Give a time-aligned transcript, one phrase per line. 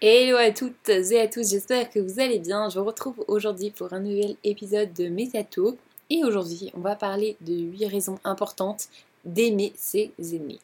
[0.00, 2.68] Hello à toutes et à tous, j'espère que vous allez bien.
[2.68, 5.76] Je vous retrouve aujourd'hui pour un nouvel épisode de Métato.
[6.08, 8.84] Et aujourd'hui, on va parler de 8 raisons importantes
[9.24, 10.60] d'aimer ses ennemis.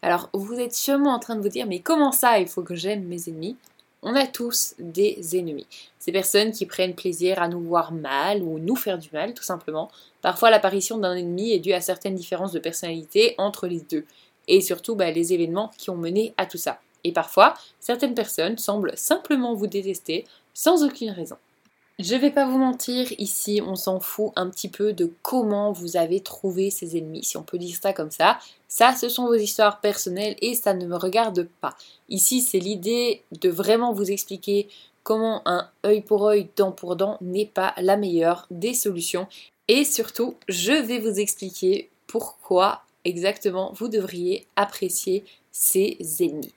[0.00, 2.74] Alors, vous êtes sûrement en train de vous dire, mais comment ça, il faut que
[2.74, 3.58] j'aime mes ennemis?
[4.00, 5.66] On a tous des ennemis.
[5.98, 9.44] Ces personnes qui prennent plaisir à nous voir mal ou nous faire du mal, tout
[9.44, 9.90] simplement.
[10.22, 14.06] Parfois, l'apparition d'un ennemi est due à certaines différences de personnalité entre les deux.
[14.46, 16.80] Et surtout, bah, les événements qui ont mené à tout ça.
[17.04, 21.36] Et parfois, certaines personnes semblent simplement vous détester sans aucune raison.
[22.00, 25.96] Je vais pas vous mentir, ici on s'en fout un petit peu de comment vous
[25.96, 28.38] avez trouvé ces ennemis, si on peut dire ça comme ça.
[28.68, 31.76] Ça, ce sont vos histoires personnelles et ça ne me regarde pas.
[32.08, 34.68] Ici, c'est l'idée de vraiment vous expliquer
[35.02, 39.26] comment un œil pour œil, dent pour dent n'est pas la meilleure des solutions.
[39.66, 46.52] Et surtout, je vais vous expliquer pourquoi exactement vous devriez apprécier ces ennemis.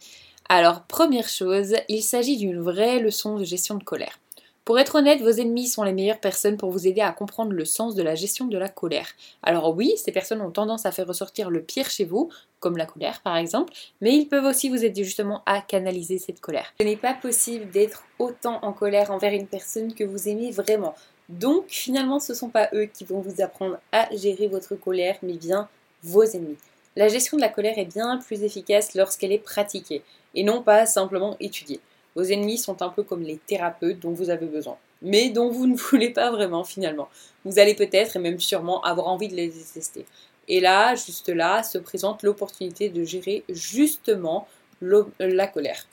[0.53, 4.19] Alors, première chose, il s'agit d'une vraie leçon de gestion de colère.
[4.65, 7.63] Pour être honnête, vos ennemis sont les meilleures personnes pour vous aider à comprendre le
[7.63, 9.07] sens de la gestion de la colère.
[9.43, 12.85] Alors oui, ces personnes ont tendance à faire ressortir le pire chez vous, comme la
[12.85, 13.71] colère par exemple,
[14.01, 16.73] mais ils peuvent aussi vous aider justement à canaliser cette colère.
[16.81, 20.95] Ce n'est pas possible d'être autant en colère envers une personne que vous aimez vraiment.
[21.29, 25.15] Donc finalement, ce ne sont pas eux qui vont vous apprendre à gérer votre colère,
[25.23, 25.69] mais bien
[26.03, 26.57] vos ennemis.
[26.97, 30.03] La gestion de la colère est bien plus efficace lorsqu'elle est pratiquée
[30.35, 31.79] et non pas simplement étudiée.
[32.15, 35.67] Vos ennemis sont un peu comme les thérapeutes dont vous avez besoin, mais dont vous
[35.67, 37.07] ne voulez pas vraiment finalement.
[37.45, 40.05] Vous allez peut-être et même sûrement avoir envie de les détester.
[40.49, 44.47] Et là, juste là, se présente l'opportunité de gérer justement
[44.81, 45.87] la colère.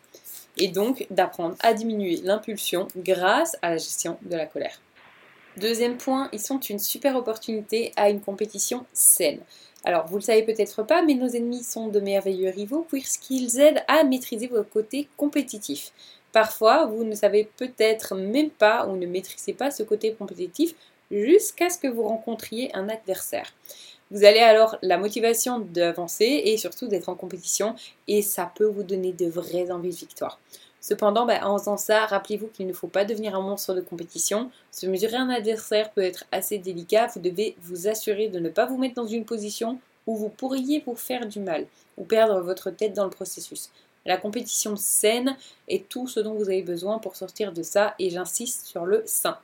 [0.57, 4.81] Et donc d'apprendre à diminuer l'impulsion grâce à la gestion de la colère.
[5.59, 9.41] Deuxième point, ils sont une super opportunité à une compétition saine.
[9.85, 13.83] Alors, vous le savez peut-être pas, mais nos ennemis sont de merveilleux rivaux puisqu'ils aident
[13.87, 15.93] à maîtriser votre côté compétitif.
[16.33, 20.75] Parfois, vous ne savez peut-être même pas ou ne maîtrisez pas ce côté compétitif
[21.11, 23.55] jusqu'à ce que vous rencontriez un adversaire.
[24.11, 27.75] Vous allez alors la motivation d'avancer et surtout d'être en compétition
[28.07, 30.39] et ça peut vous donner de vraies envies de victoire.
[30.89, 34.51] Cependant, bah, en faisant ça, rappelez-vous qu'il ne faut pas devenir un monstre de compétition.
[34.71, 37.09] Se mesurer un adversaire peut être assez délicat.
[37.09, 40.83] Vous devez vous assurer de ne pas vous mettre dans une position où vous pourriez
[40.87, 41.67] vous faire du mal
[41.99, 43.69] ou perdre votre tête dans le processus.
[44.07, 45.37] La compétition saine
[45.69, 49.03] est tout ce dont vous avez besoin pour sortir de ça et j'insiste sur le
[49.05, 49.37] sain.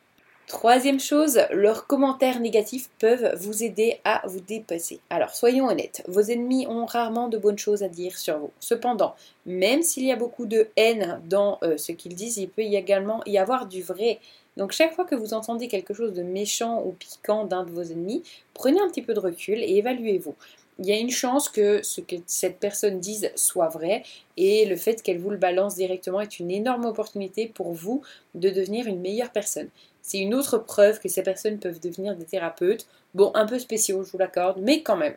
[0.46, 5.00] Troisième chose, leurs commentaires négatifs peuvent vous aider à vous dépasser.
[5.08, 8.50] Alors soyons honnêtes, vos ennemis ont rarement de bonnes choses à dire sur vous.
[8.60, 9.14] Cependant,
[9.46, 12.76] même s'il y a beaucoup de haine dans euh, ce qu'ils disent, il peut y
[12.76, 14.20] également y avoir du vrai.
[14.58, 17.82] Donc chaque fois que vous entendez quelque chose de méchant ou piquant d'un de vos
[17.82, 18.22] ennemis,
[18.52, 20.34] prenez un petit peu de recul et évaluez-vous
[20.78, 24.02] il y a une chance que ce que cette personne dise soit vrai
[24.36, 28.02] et le fait qu'elle vous le balance directement est une énorme opportunité pour vous
[28.34, 29.68] de devenir une meilleure personne.
[30.06, 32.86] C'est une autre preuve que ces personnes peuvent devenir des thérapeutes.
[33.14, 35.16] Bon, un peu spéciaux, je vous l'accorde, mais quand même.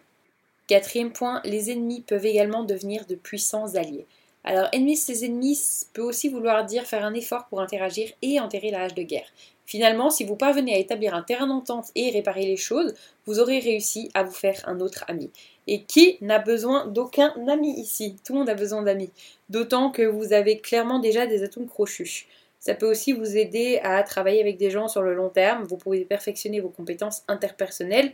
[0.65, 4.05] Quatrième point, les ennemis peuvent également devenir de puissants alliés.
[4.45, 5.59] Alors, ennemi ses ennemis
[5.91, 9.27] peut aussi vouloir dire faire un effort pour interagir et enterrer la hache de guerre.
[9.65, 12.93] Finalement, si vous parvenez à établir un terrain d'entente et réparer les choses,
[13.25, 15.29] vous aurez réussi à vous faire un autre ami.
[15.67, 18.15] Et qui n'a besoin d'aucun ami ici?
[18.25, 19.11] Tout le monde a besoin d'amis.
[19.49, 22.27] D'autant que vous avez clairement déjà des atomes crochus.
[22.59, 25.63] Ça peut aussi vous aider à travailler avec des gens sur le long terme.
[25.63, 28.13] Vous pouvez perfectionner vos compétences interpersonnelles.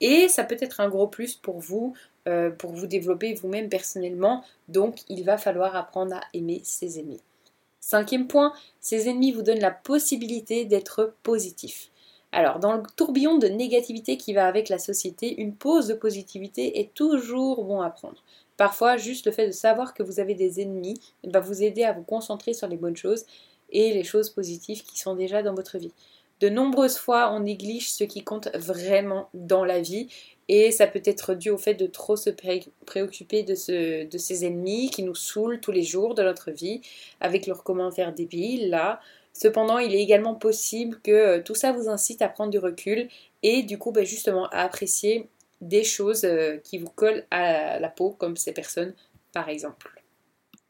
[0.00, 1.94] Et ça peut être un gros plus pour vous,
[2.26, 4.44] euh, pour vous développer vous-même personnellement.
[4.68, 7.20] Donc, il va falloir apprendre à aimer ses ennemis.
[7.80, 11.90] Cinquième point, ces ennemis vous donnent la possibilité d'être positif.
[12.32, 16.80] Alors, dans le tourbillon de négativité qui va avec la société, une pause de positivité
[16.80, 18.22] est toujours bon à prendre.
[18.56, 21.92] Parfois, juste le fait de savoir que vous avez des ennemis va vous aider à
[21.92, 23.26] vous concentrer sur les bonnes choses
[23.72, 25.92] et les choses positives qui sont déjà dans votre vie.
[26.40, 30.08] De nombreuses fois, on néglige ce qui compte vraiment dans la vie
[30.48, 32.30] et ça peut être dû au fait de trop se
[32.84, 36.80] préoccuper de, ce, de ces ennemis qui nous saoulent tous les jours de notre vie
[37.20, 39.00] avec leurs commentaires débiles là.
[39.32, 43.08] Cependant, il est également possible que euh, tout ça vous incite à prendre du recul
[43.42, 45.28] et du coup, ben, justement, à apprécier
[45.60, 48.94] des choses euh, qui vous collent à la peau, comme ces personnes
[49.32, 50.01] par exemple.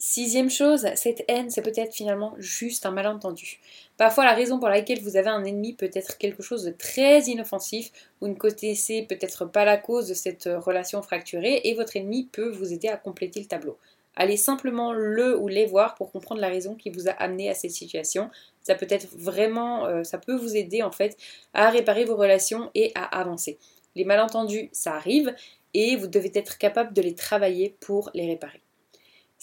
[0.04, 3.60] Sixième chose, cette haine, c'est peut-être finalement juste un malentendu.
[3.96, 7.20] Parfois, la raison pour laquelle vous avez un ennemi peut être quelque chose de très
[7.26, 12.28] inoffensif, vous ne connaissez peut-être pas la cause de cette relation fracturée, et votre ennemi
[12.32, 13.78] peut vous aider à compléter le tableau.
[14.16, 17.54] Allez simplement le ou les voir pour comprendre la raison qui vous a amené à
[17.54, 18.28] cette situation.
[18.64, 21.16] Ça peut être vraiment, euh, ça peut vous aider en fait
[21.54, 23.56] à réparer vos relations et à avancer.
[23.94, 25.32] Les malentendus, ça arrive,
[25.74, 28.62] et vous devez être capable de les travailler pour les réparer.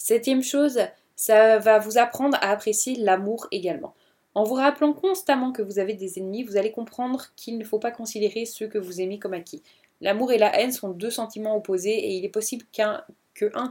[0.02, 0.80] Septième chose,
[1.14, 3.94] Ça va vous apprendre à apprécier l'amour également.
[4.34, 7.78] En vous rappelant constamment que vous avez des ennemis, vous allez comprendre qu'il ne faut
[7.78, 9.62] pas considérer ceux que vous aimez comme acquis.
[10.00, 13.04] L'amour et la haine sont deux sentiments opposés et il est possible qu'un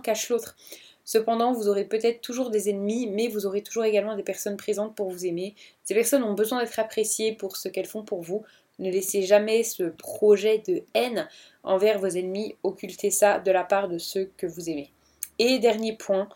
[0.04, 0.56] cache l'autre.
[1.04, 4.96] Cependant, vous aurez peut-être toujours des ennemis, mais vous aurez toujours également des personnes présentes
[4.96, 5.56] pour vous aimer.
[5.84, 8.44] Ces personnes ont besoin d'être appréciées pour ce qu'elles font pour vous.
[8.78, 11.28] Ne laissez jamais ce projet de haine
[11.64, 14.92] envers vos ennemis occulter ça de la part de ceux que vous aimez.
[15.40, 16.28] Et dernier point,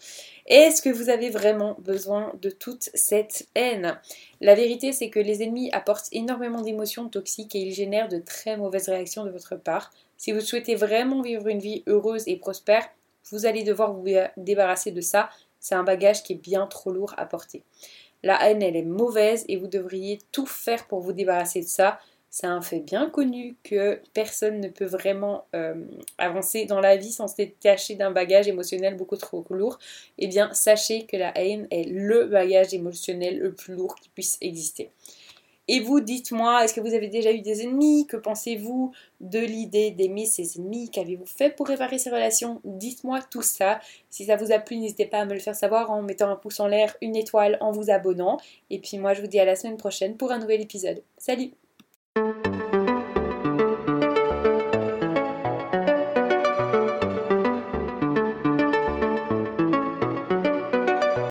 [0.45, 3.99] est-ce que vous avez vraiment besoin de toute cette haine?
[4.39, 8.55] La vérité, c'est que les ennemis apportent énormément d'émotions toxiques et ils génèrent de très
[8.55, 9.91] mauvaises réactions de votre part.
[10.17, 12.87] Si vous souhaitez vraiment vivre une vie heureuse et prospère,
[13.29, 14.05] vous allez devoir vous
[14.37, 15.29] débarrasser de ça.
[15.59, 17.63] C'est un bagage qui est bien trop lourd à porter.
[18.21, 21.99] La haine, elle est mauvaise et vous devriez tout faire pour vous débarrasser de ça.
[22.35, 25.75] C'est un fait bien connu que personne ne peut vraiment euh,
[26.17, 29.77] avancer dans la vie sans se détacher d'un bagage émotionnel beaucoup trop lourd.
[30.17, 34.39] Eh bien, sachez que la haine est le bagage émotionnel le plus lourd qui puisse
[34.41, 34.89] exister.
[35.67, 38.07] Et vous, dites-moi, est-ce que vous avez déjà eu des ennemis?
[38.07, 40.89] Que pensez-vous de l'idée d'aimer ses ennemis?
[40.89, 42.61] Qu'avez-vous fait pour réparer ces relations?
[42.63, 43.79] Dites-moi tout ça.
[44.09, 46.35] Si ça vous a plu, n'hésitez pas à me le faire savoir en mettant un
[46.35, 48.39] pouce en l'air, une étoile, en vous abonnant.
[48.71, 51.03] Et puis moi, je vous dis à la semaine prochaine pour un nouvel épisode.
[51.19, 51.51] Salut